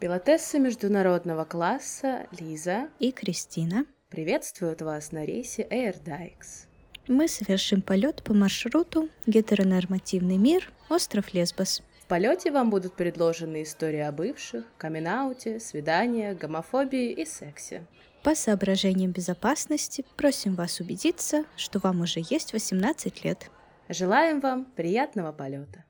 [0.00, 6.66] Пилотессы международного класса Лиза и Кристина приветствуют вас на рейсе Air Dykes.
[7.06, 10.72] Мы совершим полет по маршруту «Гетеронормативный мир.
[10.88, 11.82] Остров Лесбос».
[12.02, 15.06] В полете вам будут предложены истории о бывших, камин
[15.60, 17.84] свиданиях, гомофобии и сексе.
[18.22, 23.50] По соображениям безопасности просим вас убедиться, что вам уже есть 18 лет.
[23.90, 25.84] Желаем вам приятного полета.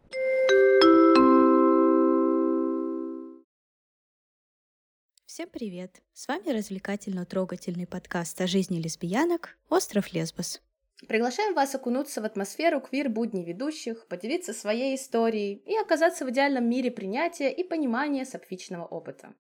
[5.33, 6.03] Всем привет!
[6.13, 10.61] С вами развлекательно-трогательный подкаст о жизни лесбиянок «Остров Лесбос».
[11.07, 16.91] Приглашаем вас окунуться в атмосферу квир-будней ведущих, поделиться своей историей и оказаться в идеальном мире
[16.91, 19.33] принятия и понимания сапфичного опыта.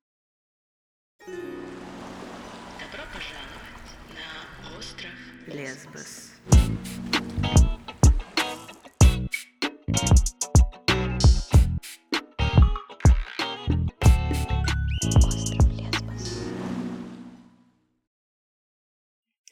[1.27, 5.11] Добро пожаловать на остров
[5.49, 7.00] Лесбос.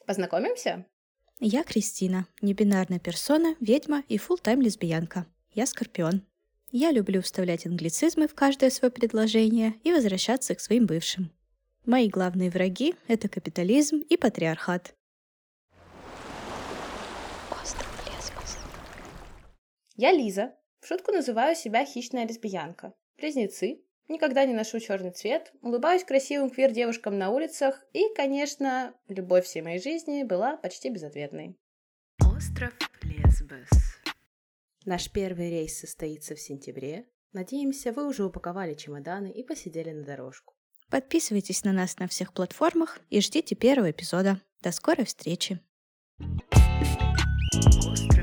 [0.09, 0.87] Познакомимся?
[1.39, 5.27] Я Кристина, небинарная персона, ведьма и фулл-тайм лесбиянка.
[5.53, 6.23] Я Скорпион.
[6.71, 11.29] Я люблю вставлять англицизмы в каждое свое предложение и возвращаться к своим бывшим.
[11.85, 14.95] Мои главные враги— это капитализм и патриархат.
[19.95, 20.55] Я Лиза.
[20.79, 22.95] В шутку называю себя хищная лесбиянка.
[23.19, 29.61] Близнецы, Никогда не ношу черный цвет, улыбаюсь красивым квир-девушкам на улицах и, конечно, любовь всей
[29.61, 31.55] моей жизни была почти безответной.
[32.25, 33.69] Остров Лесбос.
[34.83, 37.05] Наш первый рейс состоится в сентябре.
[37.33, 40.55] Надеемся, вы уже упаковали чемоданы и посидели на дорожку.
[40.89, 44.41] Подписывайтесь на нас на всех платформах и ждите первого эпизода.
[44.61, 45.59] До скорой встречи!
[47.85, 48.18] Остров